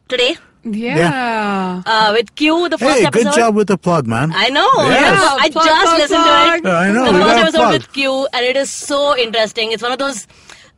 [0.09, 1.83] today Yeah.
[1.87, 3.25] uh, with Q, the first hey, episode.
[3.25, 4.33] good job with the plug, man.
[4.35, 4.69] I know.
[4.77, 5.21] Yes.
[5.23, 5.37] Yeah.
[5.41, 6.63] I Plug, just plug, listened plug.
[6.63, 6.73] to it.
[6.73, 7.73] I know, The we first got episode plug.
[7.73, 9.73] with Q, and it is so interesting.
[9.73, 10.27] It's one of those.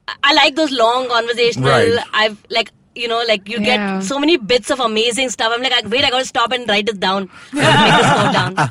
[0.08, 1.68] I- I like those long conversational.
[1.70, 1.98] Right.
[2.12, 2.70] I've like.
[2.94, 4.00] You know, like you Yeah.
[4.00, 5.50] get so many bits of amazing stuff.
[5.54, 7.30] I'm like, I- wait, I gotta stop and write this down.
[7.54, 8.70] Make this note down.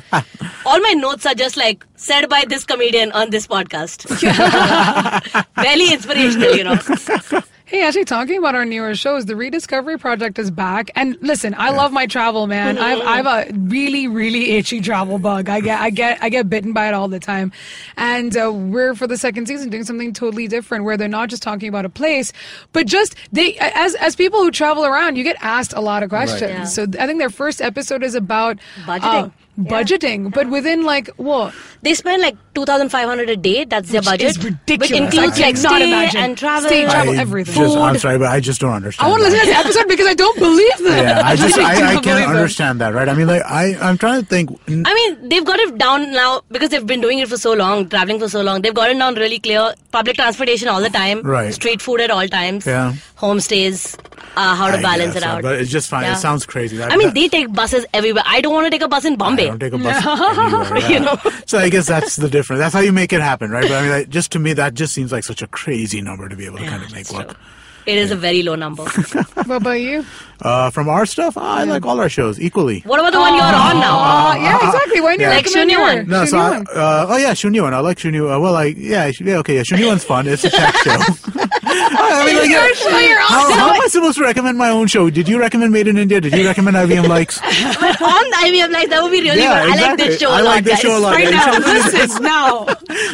[0.64, 4.06] All my notes are just like said by this comedian on this podcast.
[5.56, 6.78] Very inspirational, you know.
[7.72, 10.90] Hey, actually, talking about our newer shows, the Rediscovery Project is back.
[10.94, 12.76] And listen, I love my travel, man.
[12.76, 15.48] I've I've a really really itchy travel bug.
[15.48, 17.50] I get I get I get bitten by it all the time.
[17.96, 21.42] And uh, we're for the second season doing something totally different, where they're not just
[21.42, 22.34] talking about a place,
[22.74, 26.10] but just they as as people who travel around, you get asked a lot of
[26.10, 26.42] questions.
[26.42, 26.64] Yeah.
[26.64, 29.00] So I think their first episode is about Budgeting.
[29.00, 33.64] uh, budgeting, but within like what They spend like two thousand five hundred a day.
[33.64, 34.30] That's their Which budget.
[34.30, 34.90] is ridiculous.
[34.90, 36.20] Which includes like stay imagine.
[36.20, 36.68] and travel.
[36.68, 37.54] Stay, travel, I everything.
[37.54, 39.06] Just, I'm sorry, but I just don't understand.
[39.06, 41.02] I want to listen to this episode because I don't believe that.
[41.04, 42.28] Yeah, I just really I, I can't that.
[42.28, 43.08] understand that, right?
[43.08, 44.50] I mean, like I I'm trying to think.
[44.68, 47.88] i mean, they've got it down now because they've been doing it for so long,
[47.88, 48.62] traveling for so long.
[48.62, 49.74] They've got it down really clear.
[49.90, 51.20] Public transportation all the time.
[51.22, 51.52] Right.
[51.52, 52.66] Street food at all times.
[52.66, 52.94] Yeah.
[53.22, 53.96] Homestays.
[54.34, 55.42] Uh, how to I balance guess, it uh, out.
[55.42, 56.04] But it's just fine.
[56.04, 56.14] Yeah.
[56.14, 56.78] It sounds crazy.
[56.78, 58.22] That, I mean, that- they take buses everywhere.
[58.26, 59.46] I don't want to take a bus in I Bombay.
[59.46, 60.78] don't take a bus anywhere.
[60.78, 60.88] Yeah.
[60.88, 61.16] You know?
[61.46, 62.60] So I guess that's the difference.
[62.60, 63.62] That's how you make it happen, right?
[63.68, 66.28] But I mean, like, just to me, that just seems like such a crazy number
[66.30, 67.28] to be able to kind of make work.
[67.28, 67.36] true.
[67.84, 68.84] It is a very low number.
[69.42, 70.06] What about you?
[70.40, 72.80] Uh, from our stuff, I like all our shows equally.
[72.86, 73.98] what about the one you're on now?
[73.98, 75.00] Uh, yeah, exactly.
[75.00, 75.34] Why do you Yeah.
[75.34, 76.08] Like recommend Shunya your- one.
[76.08, 76.66] No, so I, Shunya one?
[76.76, 77.74] uh, oh yeah, Shunya one.
[77.74, 78.36] I like Shunya.
[78.36, 79.62] Uh, well, like yeah, sh- yeah, okay, yeah.
[79.62, 80.26] Shunya one's fun.
[80.28, 80.96] It's a tech show.
[81.74, 84.58] I mean, like, yeah, Your show, your own how, how am I supposed to recommend
[84.58, 85.10] my own show?
[85.10, 86.20] Did you recommend Made in India?
[86.20, 87.40] Did you recommend IVM Likes?
[87.42, 89.72] on the IVF Live, that would be really Yeah, good.
[89.78, 90.80] I like this show a I lot, like this guys.
[90.82, 91.14] show a lot.
[91.14, 91.64] Right now, should
[92.02, 92.64] listen now.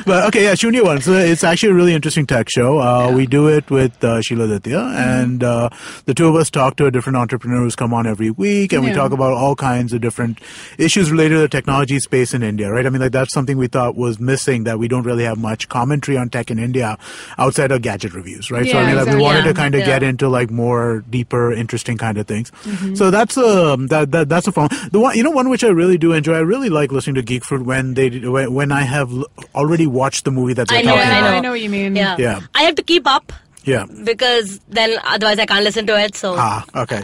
[0.07, 1.01] but okay, yeah, Shunya one.
[1.01, 2.79] So it's actually a really interesting tech show.
[2.81, 5.69] Uh, We do it with uh, Sheila Ditya, and uh,
[6.07, 8.85] the two of us talk to a different entrepreneur who's come on every week, and
[8.85, 10.39] we talk about all kinds of different
[10.79, 12.87] issues related to the technology space in India, right?
[12.87, 15.69] I mean, like that's something we thought was missing that we don't really have much
[15.69, 16.99] commentary on tech in India
[17.39, 18.67] outside of gadget reviews, right?
[18.67, 19.23] so I Yeah, mean, like, we exactly.
[19.23, 22.51] wanted to kind of get into like more deeper, interesting kind of things.
[22.95, 24.69] So that's um that, that that's a fun.
[24.93, 26.35] The one you know one which I really do enjoy.
[26.35, 29.87] I really like listening to Geek Fruit when they when, when I have l- already
[29.87, 31.31] watched the movie that they're I know, talking I about.
[31.31, 31.37] know.
[31.37, 31.97] I know what you mean.
[31.97, 32.17] Yeah.
[32.19, 32.41] Yeah.
[32.55, 33.33] I have to keep up
[33.65, 33.85] Yeah.
[34.05, 36.17] because then otherwise I can't listen to it.
[36.17, 37.03] So, Ah, okay.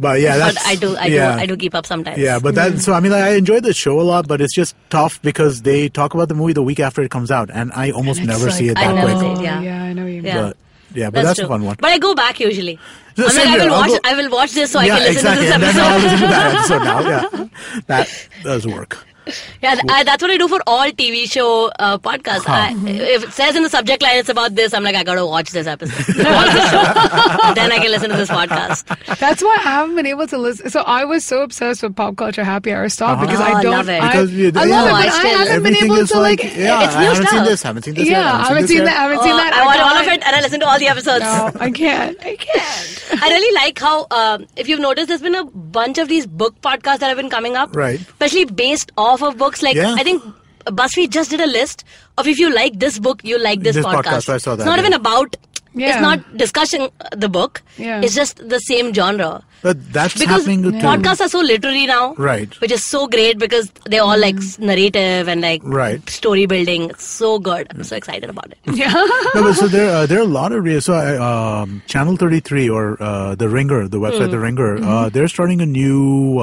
[0.00, 1.34] But yeah, that's but I do, I yeah.
[1.34, 2.18] do, I do keep up sometimes.
[2.18, 2.80] Yeah, but that mm.
[2.80, 5.62] so I mean like, I enjoy the show a lot, but it's just tough because
[5.62, 8.28] they talk about the movie the week after it comes out, and I almost And
[8.28, 9.18] never like, see it I that never quick.
[9.20, 9.60] see it, Oh, yeah.
[9.60, 10.24] yeah, I know you mean.
[10.26, 10.40] Yeah.
[10.42, 10.56] But
[10.94, 11.76] yeah, but that's, a fun one.
[11.80, 12.78] But I go back usually.
[13.16, 13.58] Yeah, I'm like, I here.
[13.58, 13.90] will I'll watch.
[14.02, 15.46] go- I will watch this so I can listen exactly.
[15.48, 16.10] to and this then I'll episode.
[16.12, 17.00] listen to that episode now.
[17.40, 17.48] Yeah,
[17.88, 19.04] that does work.
[19.62, 22.48] Yeah, th- I, that's what I do for all TV show uh, podcasts.
[22.48, 25.26] I, if it says in the subject line it's about this, I'm like, I gotta
[25.26, 25.96] watch this episode.
[26.24, 27.54] watch this show.
[27.54, 28.84] then I can listen to this podcast.
[29.18, 30.70] That's why I haven't been able to listen.
[30.70, 33.62] So I was so obsessed with pop culture happy hour stuff because Oh, I I
[33.62, 33.72] don't.
[33.72, 34.02] love it.
[34.02, 34.86] I, Because you- I love yeah.
[34.86, 36.42] it, Oh, I but I haven't been able to like.
[36.44, 37.46] yeah, it's I haven't seen stuff.
[37.48, 38.34] this, haven't seen this yeah, yet.
[38.34, 38.96] I haven't seen this that.
[38.98, 39.52] I haven't seen Oh, that.
[39.52, 41.20] I want all of it and I listen to all the episodes.
[41.24, 42.16] No, I can't.
[42.24, 43.22] I can't.
[43.22, 46.60] I really like how, um, if you've noticed, there's been a bunch of these book
[46.60, 47.74] podcasts that have been coming up.
[47.74, 48.00] Right.
[48.00, 49.62] Especially based off of books.
[49.62, 49.94] Like, Yeah.
[49.94, 50.22] I think
[50.66, 51.84] BuzzFeed just did a list
[52.18, 54.66] of if you like this book, you like this, This podcast, I saw that, It's
[54.66, 54.86] not yeah.
[54.86, 55.36] even about,
[55.74, 55.88] Yeah.
[55.92, 57.62] it's not discussing the book.
[57.76, 58.00] Yeah.
[58.02, 59.42] It's just the same genre.
[59.60, 60.70] But that's Because happening too.
[60.78, 62.14] podcasts are so literary now.
[62.14, 62.52] Right.
[62.60, 66.08] Which is so great because they're all like narrative and like Right.
[66.08, 66.90] story building.
[66.90, 67.66] It's so good.
[67.70, 68.58] I'm so excited about it.
[68.72, 68.92] Yeah.
[69.34, 72.16] no, but so there, uh, there are a lot of re- so uh, um, Channel
[72.16, 76.38] 33 or uh, the Ringer, the website The Ringer, uh, they're starting a new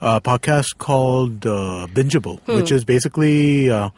[0.00, 3.70] uh, uh, podcast called uh, Bingeable, which is basically.
[3.70, 3.90] Uh,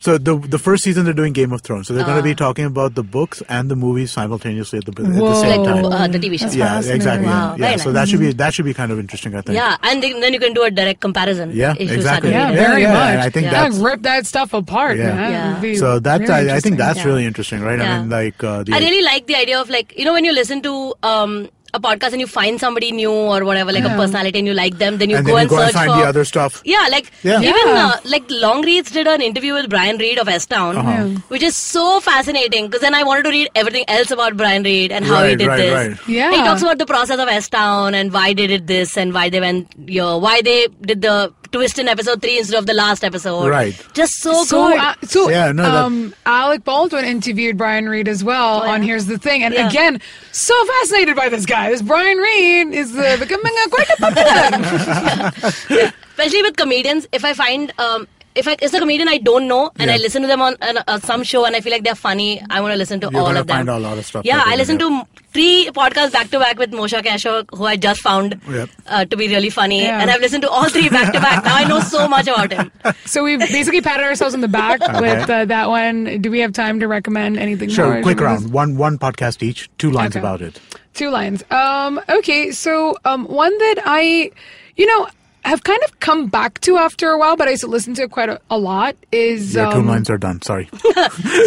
[0.00, 2.34] so the the first season they're doing Game of Thrones, so they're going to be
[2.34, 5.32] talking about the books and the movies simultaneously at the, at the Whoa.
[5.40, 5.84] same Like time.
[5.86, 6.44] uh, the TV show.
[6.44, 7.26] That's yeah, exactly.
[7.26, 7.94] Wow, yeah, very so nice.
[7.94, 9.56] that should be that should be kind of interesting, I think.
[9.56, 11.52] Yeah, and then then you can do a direct comparison.
[11.54, 12.02] Yeah, exactly.
[12.02, 13.24] start Yeah, very yeah, much.
[13.24, 13.50] I think Yeah.
[13.52, 15.14] that's Like, rip that stuff apart, Yeah.
[15.14, 15.64] man.
[15.64, 15.74] Yeah.
[15.78, 17.06] So that I, I think that's Yeah.
[17.06, 17.80] really interesting, right?
[17.80, 20.24] I mean, like uh, the I really like the idea of like you know when
[20.26, 23.94] you listen to um, a podcast and you find somebody new or whatever like a
[24.00, 25.74] personality and you like them, then you and go then you and go and search
[25.80, 26.60] find for the other stuff.
[26.64, 27.40] Yeah, like Yeah.
[27.50, 27.86] even Yeah.
[27.86, 30.90] uh, like Longreads did an interview with Brian Reed of S Town, Uh-huh.
[30.90, 31.18] Yeah.
[31.36, 34.92] which is so fascinating because then I wanted to read everything else about Brian Reed
[34.92, 35.74] and how he did right, this.
[35.74, 36.08] right.
[36.08, 36.30] Yeah.
[36.30, 39.28] he talks about the process of S Town and why they did this and why
[39.28, 42.74] they went, you know, why they did the twist in episode three instead of the
[42.74, 43.48] last episode.
[43.48, 43.74] Right.
[43.94, 44.78] Just so, so, good.
[44.78, 48.72] uh, so Yeah, no, that- um, Alec Baldwin interviewed Brian Reed as well Oh, yeah.
[48.72, 49.68] on Here's the Thing, and Yeah.
[49.68, 50.00] again,
[50.32, 51.70] so fascinated by this guy.
[51.70, 55.92] This Brian Reed is uh, becoming uh, quite a popular.
[56.16, 59.70] especially with comedians if i find um if I, it's a comedian I don't know
[59.78, 61.94] and I listen to them on uh, uh, some show and I feel like they're
[61.94, 63.56] funny, I want to listen to You're all gonna of them.
[63.58, 66.58] find a lot of stuff Yeah, I way, listened to three podcasts back to back
[66.58, 68.68] with Moshe Kasher, who I just found Yep.
[68.86, 70.00] uh, to be really funny, Yeah.
[70.00, 71.44] and I've listened to all three back to back.
[71.44, 72.72] Now I know so much about him.
[73.04, 76.20] so we've basically patted ourselves on the back with uh, that one.
[76.20, 77.74] Do we have time to recommend anything more?
[77.76, 78.52] Sure, quick round.
[78.52, 80.20] One one podcast each, two lines Okay.
[80.20, 80.60] about it.
[80.94, 81.42] Two lines.
[81.50, 84.30] Um, okay, so um, one that I,
[84.76, 85.08] you know,
[85.44, 88.02] have kind of come back to after a while, but I used to listen to
[88.02, 88.96] it quite a, a lot.
[89.12, 90.40] Is Your two um, lines are done.
[90.42, 90.68] Sorry.
[90.82, 90.98] Sorry,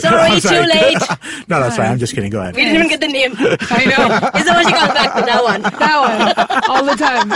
[0.05, 0.65] I'm sorry.
[0.65, 0.97] too late.
[1.47, 1.91] no, that's fine.
[1.91, 2.29] I'm just kidding.
[2.29, 2.55] Go ahead.
[2.55, 3.33] We didn't even get the name.
[3.37, 4.29] I know.
[4.35, 5.61] It's the one she comes back to that one.
[5.63, 7.31] that one all the time.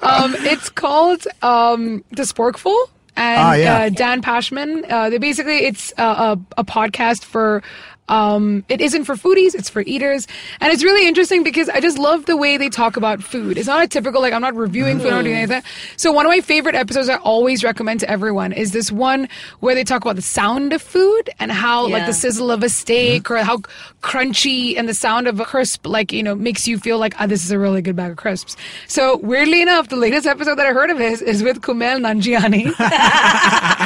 [0.00, 2.76] Um, it's called um, The Sporkful.
[3.16, 3.78] And Ah, yeah.
[3.80, 4.90] uh, Dan Pashman.
[4.90, 7.62] Uh, they basically, it's uh, a, a podcast for.
[8.10, 10.26] Um, it isn't for foodies; it's for eaters,
[10.60, 13.56] and it's really interesting because I just love the way they talk about food.
[13.56, 15.62] It's not a typical like I'm not reviewing food, I'm not doing anything.
[15.96, 19.28] So one of my favorite episodes I always recommend to everyone is this one
[19.60, 22.68] where they talk about the sound of food and how like the sizzle of a
[22.68, 23.58] steak or how
[24.02, 27.26] crunchy and the sound of a crisp like you know makes you feel like ah,
[27.26, 28.56] this is a really good bag of crisps.
[28.88, 32.74] So weirdly enough, the latest episode that I heard of his is with Kumail Nanjiani.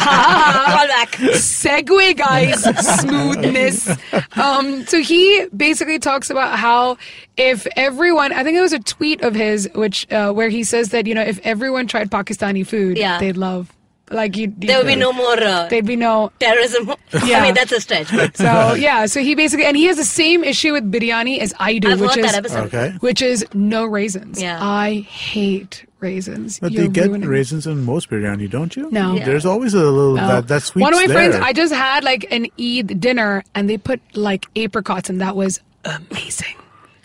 [0.04, 1.10] Call back.
[1.12, 2.62] Segue, guys,
[3.00, 3.88] smoothness.
[4.37, 6.96] Um, so he basically talks about how
[7.37, 10.90] if everyone, I think it was a tweet of his, which uh, where he says
[10.90, 13.18] that you know if everyone tried Pakistani food, Yeah.
[13.18, 13.72] they'd love
[14.11, 14.53] like you.
[14.57, 16.88] There will be no more uh, There'd be no terrorism.
[17.24, 17.38] Yeah.
[17.38, 18.11] I mean, that's a stretch.
[18.11, 21.55] But So yeah, so he basically and he has the same issue with biryani as
[21.59, 22.66] I do, I've which heard is that episode.
[22.66, 22.92] Okay.
[23.00, 24.40] which is no raisins.
[24.40, 24.59] Yeah.
[24.62, 26.60] I hate raisins.
[26.60, 28.88] But You're you get ruining- raisins in most biryani, don't you?
[28.92, 29.14] No.
[29.16, 29.24] Yeah.
[29.24, 30.28] There's always a little No.
[30.28, 30.82] that that sweet.
[30.82, 31.16] One of my there.
[31.16, 35.34] friends, I just had like an Eid dinner and they put like apricots and that
[35.34, 36.56] was amazing.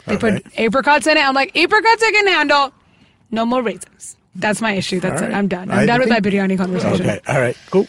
[0.06, 0.66] They put Okay.
[0.66, 1.26] apricots in it.
[1.28, 2.74] I'm like, apricots I can handle.
[3.32, 4.18] No more raisins.
[4.36, 5.00] That's my issue.
[5.00, 5.32] That's All it.
[5.32, 5.38] right.
[5.38, 5.70] I'm done.
[5.72, 7.06] I'm I done with my think- biryani conversation.
[7.06, 7.20] Okay.
[7.28, 7.58] All right.
[7.72, 7.88] Cool.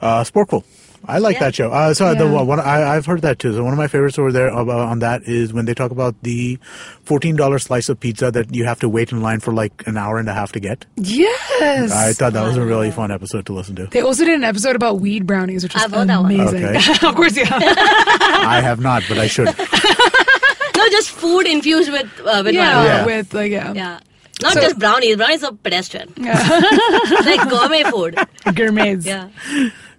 [0.00, 0.64] Uh, Sporkful.
[1.06, 1.40] I like Yeah.
[1.40, 1.70] that show.
[1.70, 2.42] Uh, so the Yeah.
[2.42, 3.52] one I, I've heard that too.
[3.54, 6.14] So one of my favorites over there about, on that is when they talk about
[6.22, 6.58] the
[7.04, 9.96] fourteen dollar slice of pizza that you have to wait in line for like an
[9.96, 10.84] hour and a half to get.
[10.96, 11.90] Yes.
[11.92, 13.86] I thought that was a really fun episode to listen to.
[13.86, 16.30] they also did an episode about weed brownies, which was I've that one.
[16.32, 16.64] amazing.
[16.64, 17.06] Okay.
[17.08, 17.48] of course, yeah.
[17.50, 19.46] I have not, but I should.
[20.76, 22.84] no, just food infused with uh, with yeah.
[22.84, 23.06] Yeah.
[23.06, 24.00] with like yeah, Yeah.
[24.42, 25.16] Not So- just brownies.
[25.16, 26.12] Brownies are pedestrian.
[26.16, 28.18] like gourmet food.
[28.54, 29.06] gourmets.
[29.06, 29.28] Yeah.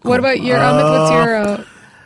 [0.02, 0.84] What about your Amit?
[1.00, 1.64] What's your uh,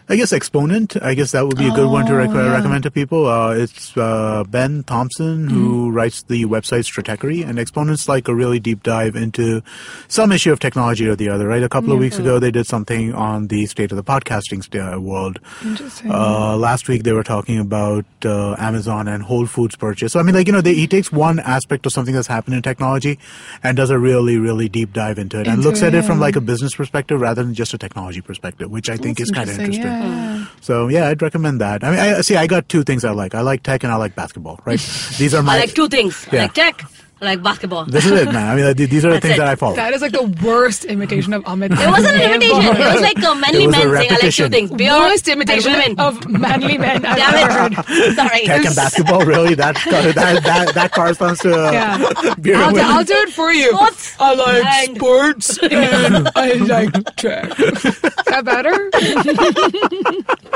[0.09, 0.95] I guess Exponent.
[1.01, 2.53] I guess that would be a good one to rec- Oh, yeah.
[2.53, 3.27] recommend to people.
[3.27, 5.53] Uh, it's uh, Ben Thompson Mm-hmm.
[5.53, 9.61] who writes the website Stratechery, and Exponent's like a really deep dive into
[10.07, 11.45] some issue of technology or the other.
[11.47, 11.61] Right?
[11.61, 14.81] A couple of weeks ago, they did something on the state of the podcasting st-
[14.95, 15.39] uh, world.
[15.65, 16.09] Interesting.
[16.09, 20.13] Uh, last week, they were talking about uh, Amazon and Whole Foods purchase.
[20.13, 22.55] So I mean, like you know, they, he takes one aspect of something that's happened
[22.55, 23.19] in technology
[23.61, 26.19] and does a really, really deep dive into it, and looks it, at it from
[26.21, 29.35] like a business perspective rather than just a technology perspective, which I think That's is
[29.35, 29.96] kind of interesting.
[30.03, 30.45] Yeah.
[30.61, 31.83] So yeah, I'd recommend that.
[31.83, 33.35] I mean, I, see, I got two things I like.
[33.35, 34.59] I like tech and I like basketball.
[34.65, 34.79] Right?
[35.17, 35.55] These are my.
[35.55, 36.27] I like two things.
[36.31, 36.39] Yeah.
[36.39, 36.83] I like tech.
[37.19, 37.85] I like basketball.
[37.85, 38.47] This is it, man.
[38.47, 39.39] I mean, th- these are the That's things it.
[39.39, 39.75] that I follow.
[39.75, 41.71] That is like the worst imitation of Amit.
[41.71, 42.75] It wasn't an imitation.
[42.75, 44.51] It was like a manly It was a man saying I like two repetition.
[44.51, 44.71] things.
[44.71, 45.99] Beer worst imitation women.
[45.99, 47.85] of manly men I've Damn ever it.
[47.85, 48.15] heard.
[48.15, 48.41] Sorry.
[48.45, 49.55] Tech and basketball, really?
[49.55, 52.33] That that that, that corresponds to uh, Yeah.
[52.41, 52.81] beer I'll, and do.
[52.83, 53.71] I'll do it for you.
[53.73, 57.59] Sports I like and- sports and I like track.
[57.59, 58.91] Is that better?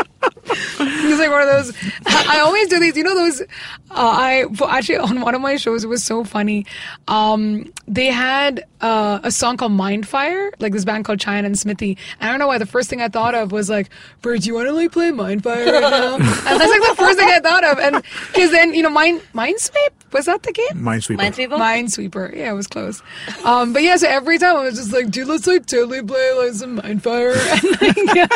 [0.24, 1.76] It's like one of those.
[2.06, 2.96] I I always do these.
[2.96, 3.42] You know those.
[3.42, 3.46] Uh,
[3.92, 6.66] I actually on one of my shows it was so funny.
[7.08, 11.98] Um, they had uh, a song called Mindfire, like this band called China and Smithy.
[12.20, 13.90] And I don't know why the first thing I thought of was like,
[14.22, 17.18] "Bert, do you want to like play Mindfire right now?" and that's like the first
[17.20, 17.80] thing I thought of.
[17.80, 20.84] And because then you know, Mind Mindsweep was that the game?
[20.84, 21.18] Minesweeper.
[21.18, 21.58] Minesweeper?
[21.58, 22.36] Minesweeper.
[22.36, 23.02] Yeah, it was close.
[23.46, 26.34] Um, but yeah, so every time I was just like, dude, let's like totally play
[26.34, 27.32] like some Mindfire.
[27.52, 28.28] And like, yeah,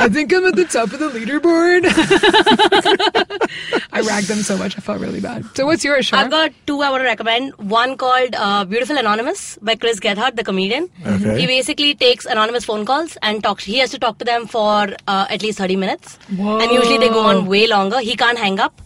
[0.00, 1.84] I think I'm at the top of the leaderboard.
[3.92, 5.44] I ragged them so much, I felt really bad.
[5.56, 6.20] So what's yours, Shar?
[6.20, 7.54] I've got two I want to recommend.
[7.56, 10.88] One called uh, Beautiful Anonymous by Chris Gethard, the comedian.
[11.04, 11.40] Okay.
[11.40, 13.64] He basically takes anonymous phone calls and talks.
[13.64, 16.18] He has to talk to them for uh, at least 30 minutes.
[16.28, 17.98] And usually they go on way longer.
[18.00, 18.80] He can't hang up.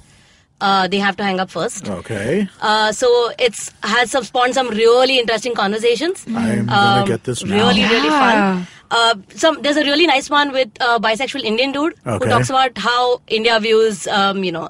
[0.66, 1.88] Uh, they have to hang up first.
[1.98, 2.48] Okay.
[2.72, 3.08] Uh, so
[3.46, 6.24] it's has some spawned some really interesting conversations.
[6.28, 7.56] I'm gonna Um, get this now.
[7.62, 8.66] Really, really fun.
[8.98, 12.24] Uh, some there's a really nice one with a bisexual Indian dude Okay.
[12.24, 14.68] who talks about how India views, um, you know,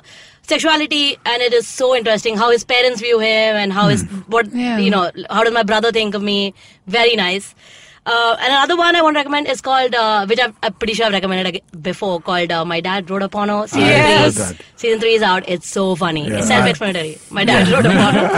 [0.52, 4.02] sexuality, and it is so interesting how his parents view him and how his
[4.36, 4.78] what Yeah.
[4.78, 6.54] you know how does my brother think of me.
[6.86, 7.54] Very nice.
[8.04, 10.94] Uh, and another one I want to recommend is called, uh, which I've, I'm pretty
[10.94, 13.66] sure I've recommended before, called uh, My Dad Wrote a Porno.
[13.66, 14.34] Season Yes.
[14.34, 14.64] three, heard that.
[14.76, 15.48] season three is out.
[15.48, 16.26] It's so funny.
[16.28, 16.38] Yeah.
[16.38, 17.18] It's self-explanatory.
[17.30, 18.28] My dad wrote a porno.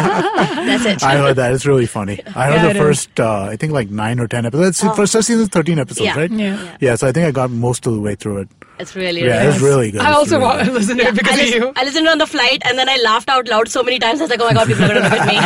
[0.67, 1.03] That's it.
[1.03, 1.55] I heard that.
[1.55, 2.21] It's really funny.
[2.37, 2.83] I heard Yeah, the it is.
[2.83, 4.85] first, uh, I think like nine or ten episodes.
[4.85, 6.19] It's First season, 13 episodes, Yeah.
[6.19, 6.31] right?
[6.31, 6.77] Yeah.
[6.81, 8.49] Yeah, so I think I got most of the way through it.
[8.79, 10.01] It's really, Yeah, really it's really good.
[10.03, 10.67] I It's also really want good.
[10.67, 11.73] to listen to it because I, of you.
[11.77, 14.21] I listened on the flight and then I laughed out loud so many times.
[14.21, 15.37] I was like, oh my god, people are going to look at me.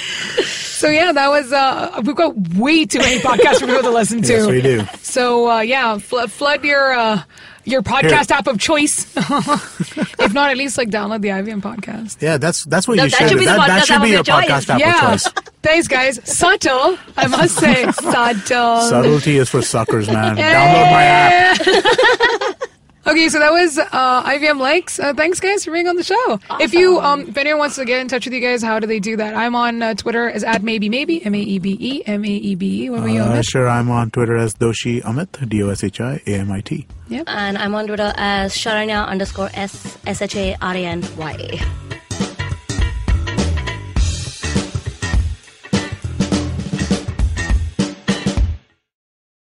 [0.79, 1.51] So yeah, that was.
[1.51, 4.33] Uh, we've got way too many podcasts for people to listen to.
[4.39, 4.85] Yes, we do.
[5.01, 7.21] So uh, yeah, fl- flood your uh,
[7.65, 9.05] your podcast app of choice.
[9.17, 12.21] if not, at least like download the IVM podcast.
[12.21, 13.29] Yeah, that's that's what No, you that should.
[13.29, 14.45] should be that, that podcast should app be your your choice.
[14.49, 15.13] podcast app yeah.
[15.13, 15.43] of choice.
[15.61, 16.19] Thanks, guys.
[16.23, 17.91] Subtle, I must say.
[17.91, 18.81] Subtle.
[18.81, 20.37] Subtlety is for suckers, man.
[20.37, 22.69] Download my app.
[23.09, 24.99] Okay, so that was uh, IVM likes.
[24.99, 26.39] Uh, thanks, guys, for being on the show.
[26.59, 28.85] If you, um, if anyone wants to get in touch with you guys, how do
[28.85, 29.33] they do that?
[29.33, 32.27] I'm on uh, Twitter as at maybe maybe m a e b e m a
[32.27, 32.89] e b e.
[32.91, 33.29] What were you on?
[33.29, 36.51] Uh, sure, I'm on Twitter as Doshi Amit, D O S H I A M
[36.51, 36.85] I T.
[37.07, 37.23] Yep.
[37.27, 41.88] and I'm on Twitter as Sharanya underscore S S H A R A N Y.